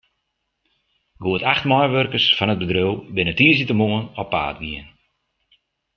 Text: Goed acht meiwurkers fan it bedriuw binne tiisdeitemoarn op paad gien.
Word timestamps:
Goed 1.23 1.41
acht 1.51 1.67
meiwurkers 1.69 2.27
fan 2.37 2.53
it 2.53 2.61
bedriuw 2.61 2.95
binne 3.15 3.33
tiisdeitemoarn 3.37 4.11
op 4.21 4.27
paad 4.33 4.57
gien. 4.63 4.87